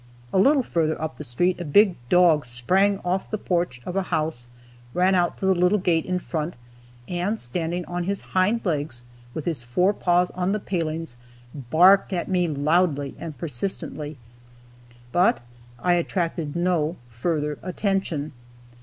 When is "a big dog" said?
1.59-2.43